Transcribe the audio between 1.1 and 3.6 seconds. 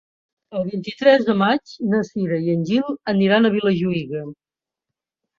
de maig na Cira i en Gil aniran a